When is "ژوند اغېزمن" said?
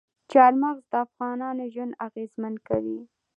1.73-2.53